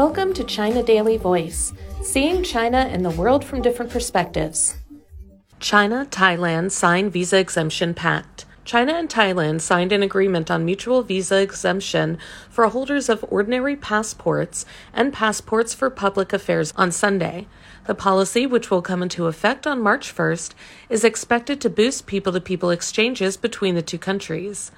Welcome 0.00 0.32
to 0.32 0.44
China 0.44 0.82
Daily 0.82 1.18
Voice, 1.18 1.74
seeing 2.02 2.42
China 2.42 2.78
and 2.78 3.04
the 3.04 3.10
world 3.10 3.44
from 3.44 3.60
different 3.60 3.92
perspectives. 3.92 4.78
China 5.58 6.06
Thailand 6.10 6.70
signed 6.70 7.12
visa 7.12 7.36
exemption 7.36 7.92
pact. 7.92 8.46
China 8.64 8.94
and 8.94 9.10
Thailand 9.10 9.60
signed 9.60 9.92
an 9.92 10.02
agreement 10.02 10.50
on 10.50 10.64
mutual 10.64 11.02
visa 11.02 11.42
exemption 11.42 12.16
for 12.48 12.66
holders 12.66 13.10
of 13.10 13.26
ordinary 13.28 13.76
passports 13.76 14.64
and 14.94 15.12
passports 15.12 15.74
for 15.74 15.90
public 15.90 16.32
affairs 16.32 16.72
on 16.76 16.90
Sunday. 16.90 17.46
The 17.86 17.94
policy, 17.94 18.46
which 18.46 18.70
will 18.70 18.80
come 18.80 19.02
into 19.02 19.26
effect 19.26 19.66
on 19.66 19.82
March 19.82 20.16
1st, 20.16 20.54
is 20.88 21.04
expected 21.04 21.60
to 21.60 21.68
boost 21.68 22.06
people 22.06 22.32
to 22.32 22.40
people 22.40 22.70
exchanges 22.70 23.36
between 23.36 23.74
the 23.74 23.82
two 23.82 23.98
countries. 23.98 24.72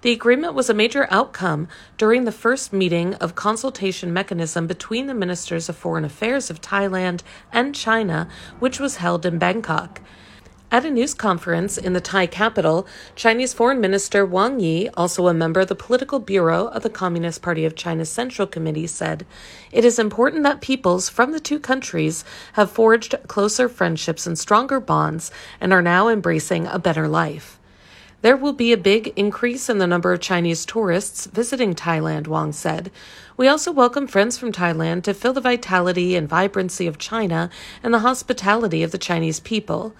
The 0.00 0.12
agreement 0.12 0.54
was 0.54 0.70
a 0.70 0.74
major 0.74 1.08
outcome 1.10 1.66
during 1.96 2.24
the 2.24 2.30
first 2.30 2.72
meeting 2.72 3.14
of 3.14 3.34
consultation 3.34 4.12
mechanism 4.12 4.68
between 4.68 5.08
the 5.08 5.14
ministers 5.14 5.68
of 5.68 5.76
foreign 5.76 6.04
affairs 6.04 6.50
of 6.50 6.60
Thailand 6.60 7.22
and 7.52 7.74
China, 7.74 8.28
which 8.60 8.78
was 8.78 8.98
held 8.98 9.26
in 9.26 9.38
Bangkok. 9.38 10.00
At 10.70 10.84
a 10.84 10.90
news 10.90 11.14
conference 11.14 11.76
in 11.78 11.94
the 11.94 12.00
Thai 12.00 12.28
capital, 12.28 12.86
Chinese 13.16 13.52
Foreign 13.52 13.80
Minister 13.80 14.24
Wang 14.24 14.60
Yi, 14.60 14.88
also 14.90 15.26
a 15.26 15.34
member 15.34 15.60
of 15.60 15.68
the 15.68 15.74
political 15.74 16.20
bureau 16.20 16.66
of 16.68 16.84
the 16.84 16.90
Communist 16.90 17.42
Party 17.42 17.64
of 17.64 17.74
China's 17.74 18.08
Central 18.08 18.46
Committee, 18.46 18.86
said, 18.86 19.26
It 19.72 19.84
is 19.84 19.98
important 19.98 20.44
that 20.44 20.60
peoples 20.60 21.08
from 21.08 21.32
the 21.32 21.40
two 21.40 21.58
countries 21.58 22.24
have 22.52 22.70
forged 22.70 23.16
closer 23.26 23.68
friendships 23.68 24.28
and 24.28 24.38
stronger 24.38 24.78
bonds 24.78 25.32
and 25.60 25.72
are 25.72 25.82
now 25.82 26.06
embracing 26.06 26.68
a 26.68 26.78
better 26.78 27.08
life. 27.08 27.57
There 28.20 28.36
will 28.36 28.52
be 28.52 28.72
a 28.72 28.76
big 28.76 29.12
increase 29.14 29.68
in 29.68 29.78
the 29.78 29.86
number 29.86 30.12
of 30.12 30.18
Chinese 30.18 30.66
tourists 30.66 31.26
visiting 31.26 31.72
Thailand, 31.72 32.26
Wang 32.26 32.50
said. 32.50 32.90
We 33.36 33.46
also 33.46 33.70
welcome 33.70 34.08
friends 34.08 34.36
from 34.36 34.50
Thailand 34.50 35.04
to 35.04 35.14
feel 35.14 35.32
the 35.32 35.40
vitality 35.40 36.16
and 36.16 36.28
vibrancy 36.28 36.88
of 36.88 36.98
China 36.98 37.48
and 37.80 37.94
the 37.94 38.00
hospitality 38.00 38.82
of 38.82 38.90
the 38.90 38.98
Chinese 38.98 39.38
people. 39.38 39.94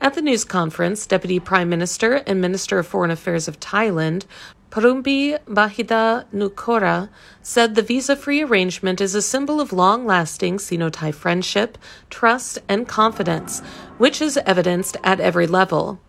At 0.00 0.14
the 0.14 0.22
news 0.22 0.44
conference, 0.44 1.06
Deputy 1.06 1.38
Prime 1.38 1.68
Minister 1.68 2.22
and 2.26 2.40
Minister 2.40 2.78
of 2.78 2.86
Foreign 2.86 3.10
Affairs 3.10 3.48
of 3.48 3.60
Thailand, 3.60 4.24
Parumbi 4.70 5.38
Bahida 5.44 6.24
Nukora, 6.32 7.10
said 7.42 7.74
the 7.74 7.82
visa 7.82 8.16
free 8.16 8.42
arrangement 8.42 8.98
is 8.98 9.14
a 9.14 9.20
symbol 9.20 9.60
of 9.60 9.74
long 9.74 10.06
lasting 10.06 10.58
Sino 10.58 10.88
Thai 10.88 11.12
friendship, 11.12 11.76
trust, 12.08 12.60
and 12.66 12.88
confidence, 12.88 13.60
which 13.98 14.22
is 14.22 14.38
evidenced 14.46 14.96
at 15.04 15.20
every 15.20 15.46
level. 15.46 16.00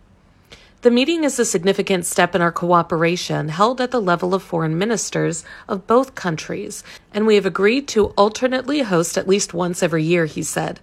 The 0.81 0.91
meeting 0.91 1.25
is 1.25 1.37
a 1.37 1.43
significant 1.43 2.05
step 2.05 2.33
in 2.33 2.41
our 2.41 2.53
cooperation 2.53 3.49
held 3.49 3.81
at 3.81 3.91
the 3.91 3.99
level 3.99 4.33
of 4.33 4.41
foreign 4.41 4.77
ministers 4.77 5.43
of 5.67 5.85
both 5.87 6.15
countries, 6.15 6.85
and 7.13 7.27
we 7.27 7.35
have 7.35 7.45
agreed 7.45 7.85
to 7.89 8.13
alternately 8.17 8.79
host 8.83 9.17
at 9.17 9.27
least 9.27 9.53
once 9.53 9.83
every 9.83 10.05
year, 10.05 10.25
he 10.25 10.41
said. 10.41 10.79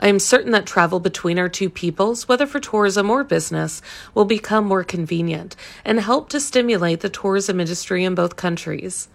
I 0.00 0.08
am 0.08 0.18
certain 0.18 0.50
that 0.50 0.66
travel 0.66 0.98
between 0.98 1.38
our 1.38 1.48
two 1.48 1.70
peoples, 1.70 2.26
whether 2.26 2.44
for 2.44 2.58
tourism 2.58 3.08
or 3.08 3.22
business, 3.22 3.82
will 4.14 4.24
become 4.24 4.64
more 4.64 4.82
convenient 4.82 5.54
and 5.84 6.00
help 6.00 6.28
to 6.30 6.40
stimulate 6.40 6.98
the 6.98 7.08
tourism 7.08 7.60
industry 7.60 8.02
in 8.02 8.16
both 8.16 8.34
countries. 8.34 9.06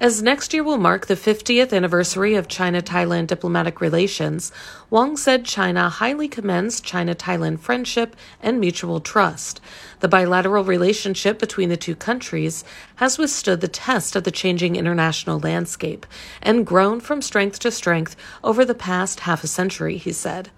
As 0.00 0.22
next 0.22 0.54
year 0.54 0.62
will 0.62 0.78
mark 0.78 1.06
the 1.06 1.16
50th 1.16 1.72
anniversary 1.72 2.36
of 2.36 2.46
China 2.46 2.80
Thailand 2.80 3.26
diplomatic 3.26 3.80
relations, 3.80 4.52
Wang 4.90 5.16
said 5.16 5.44
China 5.44 5.88
highly 5.88 6.28
commends 6.28 6.80
China 6.80 7.16
Thailand 7.16 7.58
friendship 7.58 8.14
and 8.40 8.60
mutual 8.60 9.00
trust. 9.00 9.60
The 9.98 10.06
bilateral 10.06 10.62
relationship 10.62 11.40
between 11.40 11.68
the 11.68 11.76
two 11.76 11.96
countries 11.96 12.62
has 12.96 13.18
withstood 13.18 13.60
the 13.60 13.66
test 13.66 14.14
of 14.14 14.22
the 14.22 14.30
changing 14.30 14.76
international 14.76 15.40
landscape 15.40 16.06
and 16.42 16.64
grown 16.64 17.00
from 17.00 17.20
strength 17.20 17.58
to 17.58 17.72
strength 17.72 18.14
over 18.44 18.64
the 18.64 18.76
past 18.76 19.20
half 19.20 19.42
a 19.42 19.48
century, 19.48 19.96
he 19.96 20.12
said. 20.12 20.50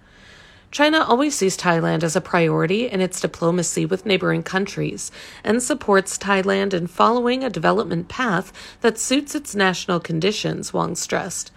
China 0.71 1.03
always 1.03 1.35
sees 1.35 1.57
Thailand 1.57 2.05
as 2.05 2.15
a 2.15 2.21
priority 2.21 2.89
in 2.89 3.01
its 3.01 3.21
diplomacy 3.21 3.85
with 3.85 4.07
neighboring 4.07 4.45
countries 4.45 5.11
and 5.43 5.61
supports 5.61 6.17
Thailand 6.17 6.73
in 6.73 6.87
following 6.87 7.43
a 7.43 7.51
development 7.51 8.09
path 8.09 8.53
that 8.81 8.97
suits 8.97 9.35
its 9.35 9.57
national 9.57 9.99
conditions, 9.99 10.73
Wang 10.73 10.95
stressed. 10.95 11.51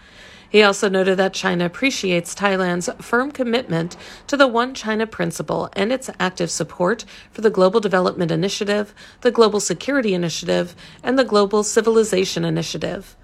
He 0.50 0.64
also 0.64 0.90
noted 0.90 1.18
that 1.18 1.34
China 1.34 1.66
appreciates 1.66 2.34
Thailand's 2.34 2.90
firm 3.04 3.32
commitment 3.32 3.96
to 4.28 4.36
the 4.36 4.48
One 4.48 4.74
China 4.74 5.06
principle 5.06 5.70
and 5.74 5.92
its 5.92 6.10
active 6.20 6.50
support 6.50 7.06
for 7.32 7.42
the 7.42 7.52
Global 7.52 7.80
Development 7.80 8.32
Initiative, 8.32 8.96
the 9.22 9.32
Global 9.32 9.60
Security 9.60 10.16
Initiative, 10.16 10.76
and 11.04 11.20
the 11.20 11.24
Global 11.24 11.64
Civilization 11.64 12.46
Initiative. 12.46 13.16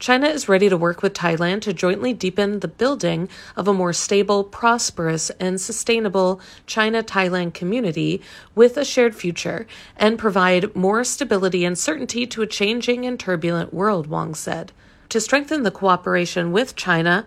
China 0.00 0.28
is 0.28 0.48
ready 0.48 0.70
to 0.70 0.78
work 0.78 1.02
with 1.02 1.12
Thailand 1.12 1.60
to 1.60 1.74
jointly 1.74 2.14
deepen 2.14 2.60
the 2.60 2.68
building 2.68 3.28
of 3.54 3.68
a 3.68 3.74
more 3.74 3.92
stable, 3.92 4.42
prosperous, 4.42 5.28
and 5.38 5.60
sustainable 5.60 6.40
China 6.66 7.02
Thailand 7.02 7.52
community 7.52 8.22
with 8.54 8.78
a 8.78 8.84
shared 8.84 9.14
future 9.14 9.66
and 9.98 10.18
provide 10.18 10.74
more 10.74 11.04
stability 11.04 11.66
and 11.66 11.78
certainty 11.78 12.26
to 12.28 12.40
a 12.40 12.46
changing 12.46 13.04
and 13.04 13.20
turbulent 13.20 13.74
world, 13.74 14.06
Wang 14.06 14.34
said. 14.34 14.72
To 15.10 15.20
strengthen 15.20 15.64
the 15.64 15.72
cooperation 15.72 16.52
with 16.52 16.76
China, 16.76 17.26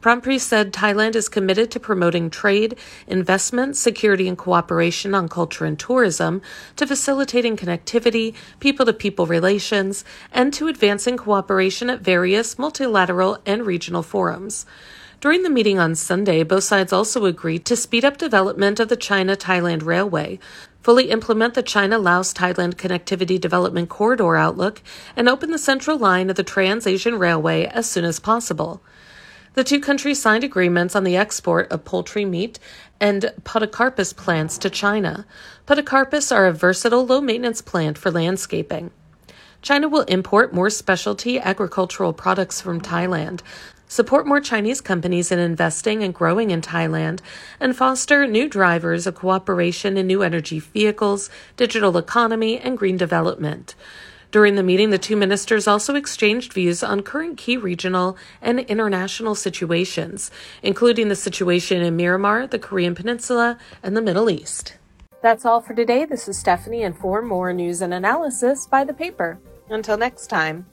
Parnpree 0.00 0.38
said 0.38 0.72
Thailand 0.72 1.16
is 1.16 1.28
committed 1.28 1.68
to 1.72 1.80
promoting 1.80 2.30
trade, 2.30 2.78
investment, 3.08 3.76
security, 3.76 4.28
and 4.28 4.38
cooperation 4.38 5.16
on 5.16 5.28
culture 5.28 5.64
and 5.64 5.76
tourism, 5.76 6.42
to 6.76 6.86
facilitating 6.86 7.56
connectivity, 7.56 8.34
people 8.60 8.86
to 8.86 8.92
people 8.92 9.26
relations, 9.26 10.04
and 10.30 10.54
to 10.54 10.68
advancing 10.68 11.16
cooperation 11.16 11.90
at 11.90 12.02
various 12.02 12.56
multilateral 12.56 13.38
and 13.44 13.66
regional 13.66 14.04
forums. 14.04 14.64
During 15.20 15.42
the 15.42 15.50
meeting 15.50 15.80
on 15.80 15.96
Sunday, 15.96 16.44
both 16.44 16.62
sides 16.62 16.92
also 16.92 17.24
agreed 17.24 17.64
to 17.64 17.74
speed 17.74 18.04
up 18.04 18.16
development 18.16 18.78
of 18.78 18.88
the 18.88 18.96
China 18.96 19.34
Thailand 19.34 19.82
Railway, 19.82 20.38
fully 20.84 21.10
implement 21.10 21.54
the 21.54 21.62
China 21.62 21.98
Laos 21.98 22.34
Thailand 22.34 22.74
Connectivity 22.74 23.40
Development 23.40 23.88
Corridor 23.88 24.36
outlook, 24.36 24.82
and 25.16 25.30
open 25.30 25.50
the 25.50 25.58
central 25.58 25.96
line 25.96 26.28
of 26.28 26.36
the 26.36 26.44
Trans 26.44 26.86
Asian 26.86 27.18
Railway 27.18 27.64
as 27.64 27.90
soon 27.90 28.04
as 28.04 28.20
possible. 28.20 28.82
The 29.54 29.64
two 29.64 29.80
countries 29.80 30.20
signed 30.20 30.44
agreements 30.44 30.94
on 30.94 31.04
the 31.04 31.16
export 31.16 31.72
of 31.72 31.86
poultry 31.86 32.26
meat 32.26 32.58
and 33.00 33.32
podocarpus 33.44 34.14
plants 34.14 34.58
to 34.58 34.68
China. 34.68 35.24
Podocarpus 35.66 36.30
are 36.30 36.46
a 36.46 36.52
versatile 36.52 37.06
low 37.06 37.22
maintenance 37.22 37.62
plant 37.62 37.96
for 37.96 38.10
landscaping. 38.10 38.90
China 39.62 39.88
will 39.88 40.02
import 40.02 40.52
more 40.52 40.68
specialty 40.68 41.40
agricultural 41.40 42.12
products 42.12 42.60
from 42.60 42.82
Thailand, 42.82 43.40
support 43.94 44.26
more 44.26 44.40
Chinese 44.40 44.80
companies 44.80 45.30
in 45.30 45.38
investing 45.38 46.02
and 46.02 46.12
growing 46.12 46.50
in 46.50 46.60
Thailand, 46.60 47.20
and 47.60 47.76
foster 47.76 48.26
new 48.26 48.48
drivers 48.48 49.06
of 49.06 49.14
cooperation 49.14 49.96
in 49.96 50.08
new 50.08 50.20
energy 50.20 50.58
vehicles, 50.58 51.30
digital 51.56 51.96
economy, 51.96 52.58
and 52.58 52.76
green 52.76 52.96
development. 52.96 53.76
During 54.32 54.56
the 54.56 54.64
meeting, 54.64 54.90
the 54.90 54.98
two 54.98 55.14
ministers 55.14 55.68
also 55.68 55.94
exchanged 55.94 56.52
views 56.52 56.82
on 56.82 57.02
current 57.02 57.38
key 57.38 57.56
regional 57.56 58.16
and 58.42 58.58
international 58.58 59.36
situations, 59.36 60.32
including 60.60 61.06
the 61.06 61.14
situation 61.14 61.80
in 61.80 61.96
Myanmar, 61.96 62.50
the 62.50 62.58
Korean 62.58 62.96
Peninsula, 62.96 63.58
and 63.80 63.96
the 63.96 64.02
Middle 64.02 64.28
East. 64.28 64.74
That's 65.22 65.44
all 65.44 65.60
for 65.60 65.72
today. 65.72 66.04
This 66.04 66.26
is 66.26 66.36
Stephanie, 66.36 66.82
and 66.82 66.98
for 66.98 67.22
more 67.22 67.52
news 67.52 67.80
and 67.80 67.94
analysis, 67.94 68.66
buy 68.66 68.82
the 68.82 68.92
paper. 68.92 69.38
Until 69.70 69.96
next 69.96 70.26
time. 70.26 70.66